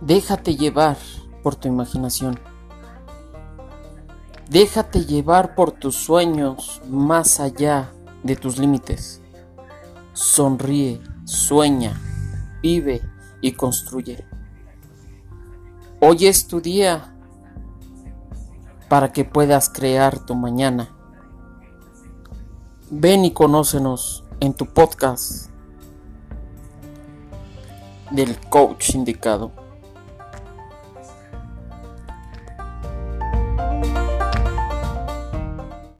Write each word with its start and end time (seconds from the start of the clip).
Déjate 0.00 0.56
llevar 0.56 0.96
por 1.42 1.54
tu 1.54 1.68
imaginación. 1.68 2.38
Déjate 4.50 5.04
llevar 5.04 5.54
por 5.54 5.72
tus 5.72 5.96
sueños 5.96 6.82
más 6.88 7.40
allá 7.40 7.92
de 8.22 8.36
tus 8.36 8.58
límites. 8.58 9.22
Sonríe, 10.12 11.00
sueña, 11.24 12.00
vive 12.62 13.00
y 13.40 13.52
construye. 13.52 14.24
Hoy 16.00 16.26
es 16.26 16.46
tu 16.46 16.60
día 16.60 17.14
para 18.88 19.12
que 19.12 19.24
puedas 19.24 19.70
crear 19.70 20.18
tu 20.18 20.34
mañana. 20.34 20.90
Ven 22.90 23.24
y 23.24 23.32
conócenos 23.32 24.24
en 24.40 24.52
tu 24.52 24.66
podcast 24.66 25.50
del 28.10 28.38
coach 28.50 28.90
indicado. 28.94 29.63